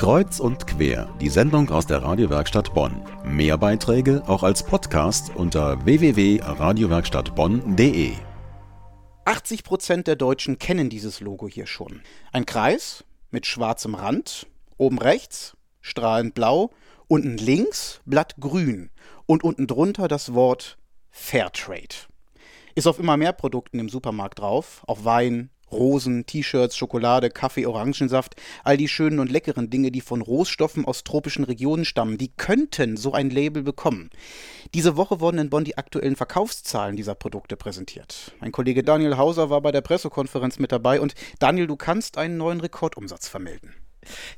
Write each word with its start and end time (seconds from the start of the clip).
Kreuz 0.00 0.40
und 0.40 0.66
quer, 0.66 1.14
die 1.20 1.28
Sendung 1.28 1.68
aus 1.68 1.86
der 1.86 2.02
Radiowerkstatt 2.02 2.72
Bonn. 2.72 3.02
Mehr 3.22 3.58
Beiträge 3.58 4.22
auch 4.26 4.42
als 4.42 4.62
Podcast 4.62 5.30
unter 5.36 5.84
www.radiowerkstattbonn.de. 5.84 8.12
80 9.26 9.62
Prozent 9.62 10.06
der 10.06 10.16
Deutschen 10.16 10.58
kennen 10.58 10.88
dieses 10.88 11.20
Logo 11.20 11.48
hier 11.48 11.66
schon. 11.66 12.00
Ein 12.32 12.46
Kreis 12.46 13.04
mit 13.30 13.44
schwarzem 13.44 13.94
Rand, 13.94 14.46
oben 14.78 14.98
rechts 14.98 15.54
strahlend 15.82 16.32
blau, 16.32 16.70
unten 17.06 17.36
links 17.36 18.00
blattgrün 18.06 18.88
und 19.26 19.44
unten 19.44 19.66
drunter 19.66 20.08
das 20.08 20.32
Wort 20.32 20.78
Fairtrade. 21.10 22.06
Ist 22.74 22.86
auf 22.86 22.98
immer 22.98 23.18
mehr 23.18 23.34
Produkten 23.34 23.78
im 23.78 23.90
Supermarkt 23.90 24.38
drauf, 24.38 24.82
auf 24.86 25.04
Wein, 25.04 25.50
Rosen, 25.72 26.26
T-Shirts, 26.26 26.76
Schokolade, 26.76 27.30
Kaffee, 27.30 27.66
Orangensaft, 27.66 28.36
all 28.64 28.76
die 28.76 28.88
schönen 28.88 29.18
und 29.18 29.30
leckeren 29.30 29.70
Dinge, 29.70 29.90
die 29.90 30.00
von 30.00 30.20
Rohstoffen 30.20 30.84
aus 30.84 31.04
tropischen 31.04 31.44
Regionen 31.44 31.84
stammen, 31.84 32.18
die 32.18 32.32
könnten 32.36 32.96
so 32.96 33.12
ein 33.12 33.30
Label 33.30 33.62
bekommen. 33.62 34.10
Diese 34.74 34.96
Woche 34.96 35.20
wurden 35.20 35.38
in 35.38 35.50
Bonn 35.50 35.64
die 35.64 35.78
aktuellen 35.78 36.16
Verkaufszahlen 36.16 36.96
dieser 36.96 37.14
Produkte 37.14 37.56
präsentiert. 37.56 38.32
Mein 38.40 38.52
Kollege 38.52 38.82
Daniel 38.82 39.16
Hauser 39.16 39.50
war 39.50 39.60
bei 39.60 39.72
der 39.72 39.80
Pressekonferenz 39.80 40.58
mit 40.58 40.72
dabei 40.72 41.00
und 41.00 41.14
Daniel, 41.38 41.66
du 41.66 41.76
kannst 41.76 42.18
einen 42.18 42.36
neuen 42.36 42.60
Rekordumsatz 42.60 43.28
vermelden. 43.28 43.74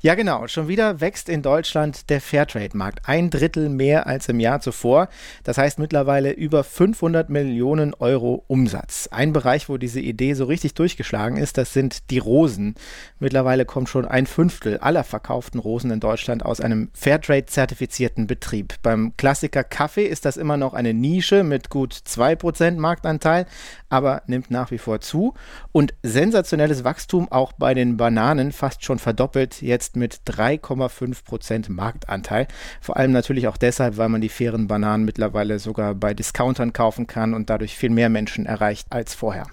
Ja, 0.01 0.15
genau. 0.15 0.47
Schon 0.47 0.67
wieder 0.67 0.99
wächst 0.99 1.29
in 1.29 1.41
Deutschland 1.41 2.09
der 2.09 2.19
Fairtrade-Markt. 2.19 3.07
Ein 3.07 3.29
Drittel 3.29 3.69
mehr 3.69 4.07
als 4.07 4.27
im 4.27 4.39
Jahr 4.39 4.59
zuvor. 4.59 5.07
Das 5.43 5.57
heißt 5.57 5.79
mittlerweile 5.79 6.31
über 6.31 6.63
500 6.63 7.29
Millionen 7.29 7.93
Euro 7.93 8.43
Umsatz. 8.47 9.07
Ein 9.11 9.31
Bereich, 9.31 9.69
wo 9.69 9.77
diese 9.77 10.01
Idee 10.01 10.33
so 10.33 10.45
richtig 10.45 10.73
durchgeschlagen 10.73 11.37
ist, 11.37 11.57
das 11.57 11.73
sind 11.73 12.09
die 12.09 12.17
Rosen. 12.17 12.75
Mittlerweile 13.19 13.65
kommt 13.65 13.89
schon 13.89 14.05
ein 14.05 14.25
Fünftel 14.25 14.77
aller 14.79 15.03
verkauften 15.03 15.59
Rosen 15.59 15.91
in 15.91 15.99
Deutschland 15.99 16.43
aus 16.45 16.59
einem 16.59 16.89
Fairtrade-zertifizierten 16.93 18.27
Betrieb. 18.27 18.75
Beim 18.81 19.15
Klassiker 19.17 19.63
Kaffee 19.63 20.05
ist 20.05 20.25
das 20.25 20.37
immer 20.37 20.57
noch 20.57 20.73
eine 20.73 20.93
Nische 20.93 21.43
mit 21.43 21.69
gut 21.69 21.93
2% 21.93 22.77
Marktanteil, 22.77 23.45
aber 23.89 24.23
nimmt 24.27 24.51
nach 24.51 24.71
wie 24.71 24.77
vor 24.77 24.99
zu. 24.99 25.33
Und 25.71 25.93
sensationelles 26.03 26.83
Wachstum 26.83 27.31
auch 27.31 27.53
bei 27.53 27.73
den 27.73 27.95
Bananen, 27.95 28.51
fast 28.51 28.83
schon 28.83 28.99
verdoppelt 28.99 29.52
jetzt 29.61 29.95
mit 29.95 30.21
3,5 30.27 31.23
Prozent 31.23 31.69
Marktanteil. 31.69 32.47
Vor 32.81 32.97
allem 32.97 33.11
natürlich 33.11 33.47
auch 33.47 33.57
deshalb, 33.57 33.97
weil 33.97 34.09
man 34.09 34.21
die 34.21 34.29
fairen 34.29 34.67
Bananen 34.67 35.05
mittlerweile 35.05 35.59
sogar 35.59 35.95
bei 35.95 36.13
Discountern 36.13 36.73
kaufen 36.73 37.07
kann 37.07 37.33
und 37.33 37.49
dadurch 37.49 37.77
viel 37.77 37.89
mehr 37.89 38.09
Menschen 38.09 38.45
erreicht 38.45 38.87
als 38.91 39.13
vorher. 39.13 39.47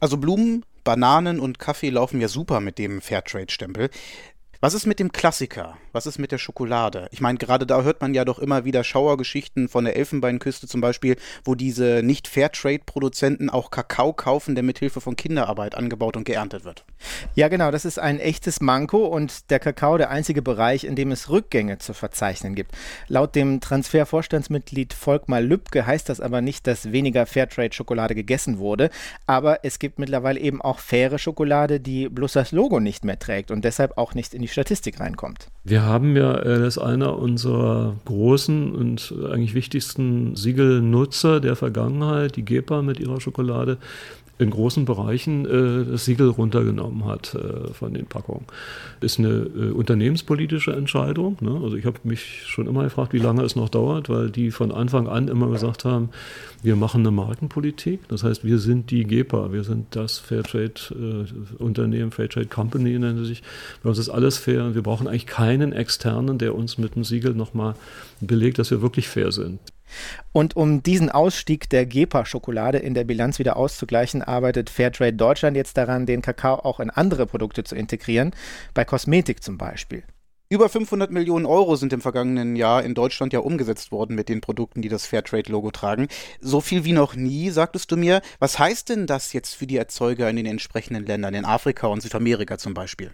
Also 0.00 0.16
Blumen, 0.16 0.64
Bananen 0.84 1.38
und 1.38 1.58
Kaffee 1.58 1.90
laufen 1.90 2.20
ja 2.20 2.28
super 2.28 2.60
mit 2.60 2.78
dem 2.78 3.00
Fairtrade-Stempel. 3.00 3.90
Was 4.64 4.74
ist 4.74 4.86
mit 4.86 5.00
dem 5.00 5.10
Klassiker? 5.10 5.76
Was 5.90 6.06
ist 6.06 6.20
mit 6.20 6.30
der 6.30 6.38
Schokolade? 6.38 7.08
Ich 7.10 7.20
meine, 7.20 7.36
gerade 7.36 7.66
da 7.66 7.82
hört 7.82 8.00
man 8.00 8.14
ja 8.14 8.24
doch 8.24 8.38
immer 8.38 8.64
wieder 8.64 8.84
Schauergeschichten 8.84 9.68
von 9.68 9.84
der 9.84 9.96
Elfenbeinküste 9.96 10.68
zum 10.68 10.80
Beispiel, 10.80 11.16
wo 11.42 11.56
diese 11.56 12.02
nicht 12.04 12.28
Fairtrade-Produzenten 12.28 13.50
auch 13.50 13.72
Kakao 13.72 14.12
kaufen, 14.12 14.54
der 14.54 14.62
mithilfe 14.62 15.00
von 15.00 15.16
Kinderarbeit 15.16 15.74
angebaut 15.74 16.16
und 16.16 16.22
geerntet 16.22 16.64
wird. 16.64 16.84
Ja, 17.34 17.48
genau, 17.48 17.72
das 17.72 17.84
ist 17.84 17.98
ein 17.98 18.20
echtes 18.20 18.60
Manko 18.60 19.04
und 19.04 19.50
der 19.50 19.58
Kakao 19.58 19.98
der 19.98 20.10
einzige 20.10 20.42
Bereich, 20.42 20.84
in 20.84 20.94
dem 20.94 21.10
es 21.10 21.28
Rückgänge 21.28 21.78
zu 21.78 21.92
verzeichnen 21.92 22.54
gibt. 22.54 22.70
Laut 23.08 23.34
dem 23.34 23.60
Transfervorstandsmitglied 23.60 24.94
Volkmar 24.94 25.40
Lübcke 25.40 25.86
heißt 25.86 26.08
das 26.08 26.20
aber 26.20 26.40
nicht, 26.40 26.68
dass 26.68 26.92
weniger 26.92 27.26
Fairtrade-Schokolade 27.26 28.14
gegessen 28.14 28.58
wurde, 28.58 28.90
aber 29.26 29.64
es 29.64 29.80
gibt 29.80 29.98
mittlerweile 29.98 30.38
eben 30.38 30.62
auch 30.62 30.78
faire 30.78 31.18
Schokolade, 31.18 31.80
die 31.80 32.08
bloß 32.08 32.34
das 32.34 32.52
Logo 32.52 32.78
nicht 32.78 33.04
mehr 33.04 33.18
trägt 33.18 33.50
und 33.50 33.64
deshalb 33.64 33.98
auch 33.98 34.14
nicht 34.14 34.34
in 34.34 34.42
die 34.42 34.51
Statistik 34.52 35.00
reinkommt. 35.00 35.48
Wir 35.64 35.82
haben 35.82 36.16
ja, 36.16 36.36
äh, 36.38 36.58
das 36.58 36.76
ist 36.76 36.78
einer 36.78 37.18
unserer 37.18 37.96
großen 38.04 38.72
und 38.74 39.14
eigentlich 39.30 39.54
wichtigsten 39.54 40.36
Siegelnutzer 40.36 41.40
der 41.40 41.56
Vergangenheit, 41.56 42.36
die 42.36 42.44
GEPA 42.44 42.82
mit 42.82 43.00
ihrer 43.00 43.20
Schokolade, 43.20 43.78
in 44.42 44.50
großen 44.50 44.84
Bereichen 44.84 45.46
äh, 45.46 45.90
das 45.90 46.04
Siegel 46.04 46.28
runtergenommen 46.28 47.04
hat 47.04 47.34
äh, 47.34 47.72
von 47.72 47.94
den 47.94 48.06
Packungen. 48.06 48.46
Ist 49.00 49.18
eine 49.18 49.28
äh, 49.28 49.70
unternehmenspolitische 49.70 50.72
Entscheidung. 50.72 51.36
Ne? 51.40 51.60
Also 51.62 51.76
ich 51.76 51.86
habe 51.86 51.98
mich 52.04 52.42
schon 52.46 52.66
immer 52.66 52.84
gefragt, 52.84 53.12
wie 53.12 53.18
lange 53.18 53.42
es 53.42 53.56
noch 53.56 53.68
dauert, 53.68 54.08
weil 54.08 54.30
die 54.30 54.50
von 54.50 54.72
Anfang 54.72 55.08
an 55.08 55.28
immer 55.28 55.48
gesagt 55.50 55.84
haben, 55.84 56.10
wir 56.62 56.76
machen 56.76 57.00
eine 57.00 57.10
Markenpolitik. 57.10 58.06
Das 58.08 58.24
heißt, 58.24 58.44
wir 58.44 58.58
sind 58.58 58.90
die 58.90 59.04
GEPA, 59.04 59.52
wir 59.52 59.64
sind 59.64 59.96
das 59.96 60.18
Fairtrade-Unternehmen, 60.18 62.08
äh, 62.08 62.14
Fairtrade 62.14 62.46
Company 62.46 62.98
nennt 62.98 63.18
sie 63.18 63.26
sich. 63.26 63.42
Bei 63.82 63.90
uns 63.90 63.98
ist 63.98 64.08
alles 64.08 64.38
fair 64.38 64.64
und 64.64 64.74
wir 64.74 64.82
brauchen 64.82 65.08
eigentlich 65.08 65.26
keinen 65.26 65.72
externen, 65.72 66.38
der 66.38 66.54
uns 66.54 66.78
mit 66.78 66.94
dem 66.94 67.04
Siegel 67.04 67.34
nochmal 67.34 67.74
belegt, 68.20 68.58
dass 68.58 68.70
wir 68.70 68.82
wirklich 68.82 69.08
fair 69.08 69.32
sind. 69.32 69.58
Und 70.32 70.56
um 70.56 70.82
diesen 70.82 71.10
Ausstieg 71.10 71.68
der 71.70 71.86
GEPA-Schokolade 71.86 72.78
in 72.78 72.94
der 72.94 73.04
Bilanz 73.04 73.38
wieder 73.38 73.56
auszugleichen, 73.56 74.22
arbeitet 74.22 74.70
Fairtrade 74.70 75.14
Deutschland 75.14 75.56
jetzt 75.56 75.76
daran, 75.76 76.06
den 76.06 76.22
Kakao 76.22 76.56
auch 76.64 76.80
in 76.80 76.90
andere 76.90 77.26
Produkte 77.26 77.64
zu 77.64 77.74
integrieren, 77.74 78.32
bei 78.74 78.84
Kosmetik 78.84 79.42
zum 79.42 79.58
Beispiel. 79.58 80.04
Über 80.52 80.68
500 80.68 81.10
Millionen 81.10 81.46
Euro 81.46 81.76
sind 81.76 81.94
im 81.94 82.02
vergangenen 82.02 82.56
Jahr 82.56 82.82
in 82.82 82.92
Deutschland 82.92 83.32
ja 83.32 83.38
umgesetzt 83.38 83.90
worden 83.90 84.14
mit 84.14 84.28
den 84.28 84.42
Produkten, 84.42 84.82
die 84.82 84.90
das 84.90 85.06
Fairtrade-Logo 85.06 85.70
tragen. 85.70 86.08
So 86.42 86.60
viel 86.60 86.84
wie 86.84 86.92
noch 86.92 87.16
nie, 87.16 87.48
sagtest 87.48 87.90
du 87.90 87.96
mir. 87.96 88.20
Was 88.38 88.58
heißt 88.58 88.90
denn 88.90 89.06
das 89.06 89.32
jetzt 89.32 89.54
für 89.54 89.66
die 89.66 89.78
Erzeuger 89.78 90.28
in 90.28 90.36
den 90.36 90.44
entsprechenden 90.44 91.06
Ländern, 91.06 91.32
in 91.32 91.46
Afrika 91.46 91.86
und 91.86 92.02
Südamerika 92.02 92.58
zum 92.58 92.74
Beispiel? 92.74 93.12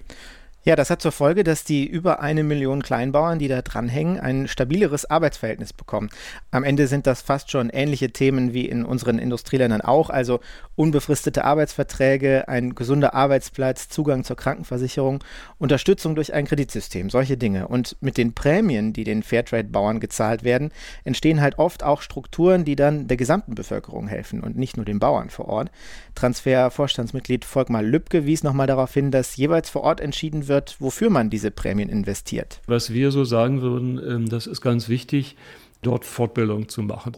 Ja, 0.64 0.74
das 0.74 0.90
hat 0.90 1.00
zur 1.00 1.12
Folge, 1.12 1.44
dass 1.44 1.62
die 1.62 1.86
über 1.86 2.20
eine 2.20 2.42
Million 2.42 2.82
Kleinbauern, 2.82 3.38
die 3.38 3.46
da 3.46 3.62
dranhängen, 3.62 4.18
ein 4.18 4.48
stabileres 4.48 5.08
Arbeitsverhältnis 5.08 5.72
bekommen. 5.72 6.10
Am 6.50 6.64
Ende 6.64 6.88
sind 6.88 7.06
das 7.06 7.22
fast 7.22 7.52
schon 7.52 7.70
ähnliche 7.70 8.10
Themen 8.10 8.52
wie 8.52 8.66
in 8.66 8.84
unseren 8.84 9.20
Industrieländern 9.20 9.80
auch, 9.80 10.10
also 10.10 10.40
unbefristete 10.74 11.44
Arbeitsverträge, 11.44 12.48
ein 12.48 12.74
gesunder 12.74 13.14
Arbeitsplatz, 13.14 13.88
Zugang 13.88 14.24
zur 14.24 14.36
Krankenversicherung, 14.36 15.22
Unterstützung 15.58 16.16
durch 16.16 16.34
ein 16.34 16.44
Kreditsystem, 16.44 17.08
solche 17.08 17.36
Dinge. 17.36 17.68
Und 17.68 17.96
mit 18.00 18.18
den 18.18 18.34
Prämien, 18.34 18.92
die 18.92 19.04
den 19.04 19.22
Fairtrade-Bauern 19.22 20.00
gezahlt 20.00 20.42
werden, 20.42 20.72
entstehen 21.04 21.40
halt 21.40 21.58
oft 21.58 21.84
auch 21.84 22.02
Strukturen, 22.02 22.64
die 22.64 22.76
dann 22.76 23.06
der 23.06 23.16
gesamten 23.16 23.54
Bevölkerung 23.54 24.08
helfen 24.08 24.40
und 24.40 24.58
nicht 24.58 24.76
nur 24.76 24.84
den 24.84 24.98
Bauern 24.98 25.30
vor 25.30 25.46
Ort. 25.46 25.70
Transfer-Vorstandsmitglied 26.16 27.44
Volkmar 27.44 27.82
Lübcke 27.82 28.26
wies 28.26 28.42
nochmal 28.42 28.66
darauf 28.66 28.92
hin, 28.92 29.12
dass 29.12 29.36
jeweils 29.36 29.70
vor 29.70 29.82
Ort 29.82 30.00
entschieden 30.00 30.47
wird, 30.48 30.76
wofür 30.80 31.10
man 31.10 31.30
diese 31.30 31.50
Prämien 31.50 31.88
investiert. 31.88 32.60
Was 32.66 32.92
wir 32.92 33.10
so 33.10 33.24
sagen 33.24 33.62
würden, 33.62 34.00
ähm, 34.04 34.28
das 34.28 34.46
ist 34.46 34.60
ganz 34.60 34.88
wichtig, 34.88 35.36
dort 35.82 36.04
Fortbildung 36.04 36.68
zu 36.68 36.82
machen. 36.82 37.12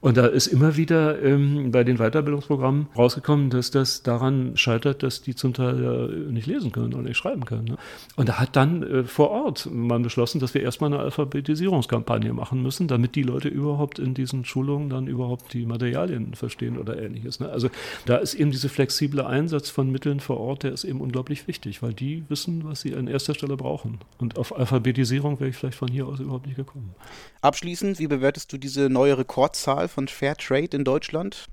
Und 0.00 0.16
da 0.16 0.26
ist 0.26 0.46
immer 0.46 0.76
wieder 0.76 1.20
ähm, 1.22 1.72
bei 1.72 1.82
den 1.82 1.96
Weiterbildungsprogrammen 1.96 2.86
rausgekommen, 2.96 3.50
dass 3.50 3.72
das 3.72 4.04
daran 4.04 4.56
scheitert, 4.56 5.02
dass 5.02 5.22
die 5.22 5.34
zum 5.34 5.54
Teil 5.54 5.82
ja 5.82 6.30
nicht 6.30 6.46
lesen 6.46 6.70
können 6.70 6.94
und 6.94 7.04
nicht 7.04 7.16
schreiben 7.16 7.44
können. 7.44 7.64
Ne? 7.64 7.76
Und 8.14 8.28
da 8.28 8.38
hat 8.38 8.54
dann 8.54 8.82
äh, 8.84 9.04
vor 9.04 9.30
Ort 9.30 9.68
man 9.72 10.02
beschlossen, 10.02 10.38
dass 10.38 10.54
wir 10.54 10.62
erstmal 10.62 10.92
eine 10.92 11.02
Alphabetisierungskampagne 11.02 12.32
machen 12.32 12.62
müssen, 12.62 12.86
damit 12.86 13.16
die 13.16 13.24
Leute 13.24 13.48
überhaupt 13.48 13.98
in 13.98 14.14
diesen 14.14 14.44
Schulungen 14.44 14.88
dann 14.88 15.08
überhaupt 15.08 15.52
die 15.52 15.66
Materialien 15.66 16.34
verstehen 16.34 16.78
oder 16.78 17.00
ähnliches. 17.02 17.40
Ne? 17.40 17.48
Also 17.48 17.68
da 18.06 18.18
ist 18.18 18.34
eben 18.34 18.52
dieser 18.52 18.68
flexible 18.68 19.26
Einsatz 19.26 19.68
von 19.68 19.90
Mitteln 19.90 20.20
vor 20.20 20.38
Ort, 20.38 20.62
der 20.62 20.72
ist 20.72 20.84
eben 20.84 21.00
unglaublich 21.00 21.48
wichtig, 21.48 21.82
weil 21.82 21.92
die 21.92 22.22
wissen, 22.28 22.64
was 22.64 22.82
sie 22.82 22.94
an 22.94 23.08
erster 23.08 23.34
Stelle 23.34 23.56
brauchen. 23.56 23.98
Und 24.18 24.38
auf 24.38 24.56
Alphabetisierung 24.56 25.40
wäre 25.40 25.50
ich 25.50 25.56
vielleicht 25.56 25.78
von 25.78 25.88
hier 25.88 26.06
aus 26.06 26.20
überhaupt 26.20 26.46
nicht 26.46 26.56
gekommen. 26.56 26.94
Abschließend, 27.40 27.77
wie 27.82 28.06
bewertest 28.06 28.52
du 28.52 28.58
diese 28.58 28.90
neue 28.90 29.18
Rekordzahl 29.18 29.88
von 29.88 30.08
Fair 30.08 30.36
Trade 30.36 30.76
in 30.76 30.84
Deutschland? 30.84 31.46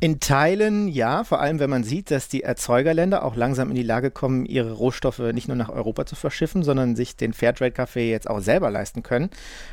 In 0.00 0.20
Teilen 0.20 0.88
ja, 0.88 1.24
vor 1.24 1.40
allem 1.40 1.58
wenn 1.58 1.70
man 1.70 1.84
sieht, 1.84 2.10
dass 2.10 2.28
die 2.28 2.42
Erzeugerländer 2.42 3.24
auch 3.24 3.36
langsam 3.36 3.70
in 3.70 3.74
die 3.74 3.82
Lage 3.82 4.10
kommen, 4.10 4.46
ihre 4.46 4.72
Rohstoffe 4.72 5.18
nicht 5.18 5.48
nur 5.48 5.56
nach 5.56 5.68
Europa 5.68 6.06
zu 6.06 6.16
verschiffen, 6.16 6.62
sondern 6.62 6.96
sich 6.96 7.16
den 7.16 7.32
Fairtrade-Kaffee 7.32 8.10
jetzt 8.10 8.28
auch 8.28 8.40
selber 8.40 8.70
leisten 8.70 9.02
können. 9.02 9.30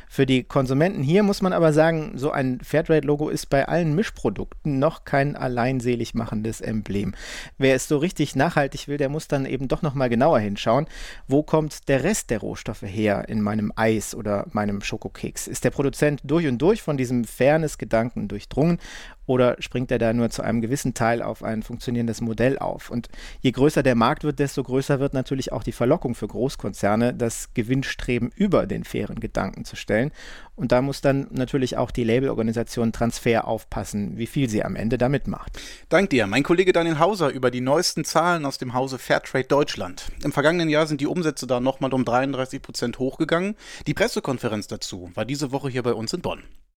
Für 0.08 0.26
die 0.26 0.44
Konsumenten 0.44 1.02
hier 1.02 1.22
muss 1.22 1.42
man 1.42 1.52
aber 1.52 1.72
sagen, 1.72 2.12
so 2.16 2.30
ein 2.30 2.60
Fairtrade-Logo 2.60 3.28
ist 3.28 3.50
bei 3.50 3.66
allen 3.66 3.94
Mischprodukten 3.94 4.78
noch 4.78 5.04
kein 5.04 5.36
alleinselig 5.36 6.14
machendes 6.14 6.60
Emblem. 6.60 7.14
Wer 7.58 7.74
es 7.74 7.88
so 7.88 7.98
richtig 7.98 8.36
nachhaltig 8.36 8.88
will, 8.88 8.96
der 8.96 9.08
muss 9.08 9.28
dann 9.28 9.46
eben 9.46 9.68
doch 9.68 9.82
nochmal 9.82 10.08
genauer 10.08 10.40
hinschauen, 10.40 10.86
wo 11.26 11.42
kommt 11.42 11.88
der 11.88 12.04
Rest 12.04 12.30
der 12.30 12.40
Rohstoffe 12.40 12.82
her 12.82 13.28
in 13.28 13.40
meinem 13.40 13.72
Eis 13.76 14.14
oder 14.14 14.46
meinem 14.52 14.82
Schokokeks? 14.82 15.48
Ist 15.48 15.64
der 15.64 15.70
Produzent 15.70 16.20
durch 16.24 16.46
und 16.46 16.58
durch 16.58 16.82
von 16.82 16.96
diesem 16.96 17.24
Fairness-Gedanken 17.24 18.28
durchdrungen 18.28 18.78
oder 19.26 19.56
springt 19.72 19.90
er 19.90 19.98
da 19.98 20.12
nur 20.12 20.28
zu 20.28 20.42
einem 20.42 20.60
gewissen 20.60 20.92
Teil 20.92 21.22
auf 21.22 21.42
ein 21.42 21.62
funktionierendes 21.62 22.20
Modell 22.20 22.58
auf? 22.58 22.90
Und 22.90 23.08
je 23.40 23.52
größer 23.52 23.82
der 23.82 23.94
Markt 23.94 24.22
wird, 24.22 24.38
desto 24.38 24.62
größer 24.62 25.00
wird 25.00 25.14
natürlich 25.14 25.50
auch 25.50 25.62
die 25.62 25.72
Verlockung 25.72 26.14
für 26.14 26.28
Großkonzerne, 26.28 27.14
das 27.14 27.54
Gewinnstreben 27.54 28.30
über 28.36 28.66
den 28.66 28.84
fairen 28.84 29.18
Gedanken 29.18 29.64
zu 29.64 29.74
stellen. 29.74 30.10
Und 30.56 30.72
da 30.72 30.82
muss 30.82 31.00
dann 31.00 31.26
natürlich 31.30 31.78
auch 31.78 31.90
die 31.90 32.04
Labelorganisation 32.04 32.92
Transfer 32.92 33.48
aufpassen, 33.48 34.18
wie 34.18 34.26
viel 34.26 34.50
sie 34.50 34.62
am 34.62 34.76
Ende 34.76 34.98
damit 34.98 35.26
macht. 35.26 35.58
Dank 35.88 36.10
dir, 36.10 36.26
mein 36.26 36.42
Kollege 36.42 36.74
Daniel 36.74 36.98
Hauser 36.98 37.30
über 37.30 37.50
die 37.50 37.62
neuesten 37.62 38.04
Zahlen 38.04 38.44
aus 38.44 38.58
dem 38.58 38.74
Hause 38.74 38.98
Fairtrade 38.98 39.48
Deutschland. 39.48 40.12
Im 40.22 40.32
vergangenen 40.32 40.68
Jahr 40.68 40.86
sind 40.86 41.00
die 41.00 41.06
Umsätze 41.06 41.46
da 41.46 41.60
nochmal 41.60 41.94
um 41.94 42.04
33 42.04 42.60
Prozent 42.60 42.98
hochgegangen. 42.98 43.56
Die 43.86 43.94
Pressekonferenz 43.94 44.66
dazu 44.66 45.10
war 45.14 45.24
diese 45.24 45.50
Woche 45.50 45.70
hier 45.70 45.82
bei 45.82 45.94
uns 45.94 46.12
in 46.12 46.20
Bonn. 46.20 46.42